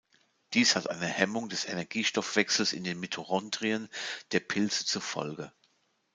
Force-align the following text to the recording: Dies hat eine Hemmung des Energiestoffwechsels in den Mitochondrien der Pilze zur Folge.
Dies 0.55 0.75
hat 0.75 0.89
eine 0.89 1.05
Hemmung 1.05 1.47
des 1.49 1.65
Energiestoffwechsels 1.65 2.73
in 2.73 2.83
den 2.83 2.99
Mitochondrien 2.99 3.87
der 4.31 4.39
Pilze 4.39 4.83
zur 4.83 5.03
Folge. 5.03 5.51